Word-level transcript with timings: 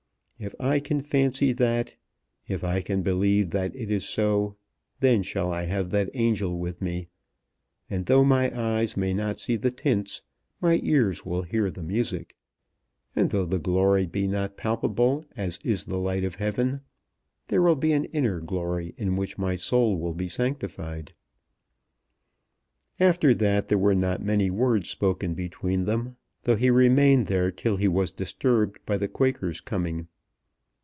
If 0.43 0.55
I 0.59 0.79
can 0.79 1.01
fancy 1.01 1.53
that, 1.53 1.93
if 2.47 2.63
I 2.63 2.81
can 2.81 3.03
believe 3.03 3.51
that 3.51 3.75
it 3.75 3.91
is 3.91 4.09
so, 4.09 4.55
then 4.99 5.21
shall 5.21 5.51
I 5.53 5.65
have 5.65 5.91
that 5.91 6.09
angel 6.15 6.57
with 6.57 6.81
me, 6.81 7.09
and 7.91 8.07
though 8.07 8.23
my 8.25 8.51
eyes 8.59 8.97
may 8.97 9.13
not 9.13 9.39
see 9.39 9.55
the 9.55 9.69
tints, 9.69 10.23
my 10.59 10.79
ears 10.81 11.23
will 11.23 11.43
hear 11.43 11.69
the 11.69 11.83
music; 11.83 12.35
and 13.15 13.29
though 13.29 13.45
the 13.45 13.59
glory 13.59 14.07
be 14.07 14.25
not 14.25 14.57
palpable 14.57 15.25
as 15.37 15.59
is 15.63 15.85
the 15.85 15.99
light 15.99 16.23
of 16.23 16.33
heaven, 16.33 16.81
there 17.45 17.61
will 17.61 17.75
be 17.75 17.93
an 17.93 18.05
inner 18.05 18.39
glory 18.39 18.95
in 18.97 19.15
which 19.15 19.37
my 19.37 19.55
soul 19.55 19.99
will 19.99 20.15
be 20.15 20.27
sanctified." 20.27 21.13
After 22.99 23.35
that 23.35 23.67
there 23.67 23.77
were 23.77 23.93
not 23.93 24.23
many 24.25 24.49
words 24.49 24.89
spoken 24.89 25.35
between 25.35 25.85
them, 25.85 26.15
though 26.41 26.55
he 26.55 26.71
remained 26.71 27.27
there 27.27 27.51
till 27.51 27.77
he 27.77 27.87
was 27.87 28.11
disturbed 28.11 28.79
by 28.87 28.97
the 28.97 29.07
Quaker's 29.07 29.61
coming. 29.61 30.07